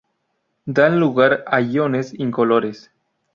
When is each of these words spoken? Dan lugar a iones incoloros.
Dan 0.65 0.97
lugar 0.99 1.43
a 1.45 1.61
iones 1.61 2.11
incoloros. 2.15 2.89